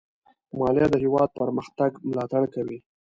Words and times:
مالیه 0.59 0.87
د 0.91 0.95
هېواد 1.03 1.29
پرمختګ 1.39 1.91
ملاتړ 2.09 2.43
کوي. 2.53 2.77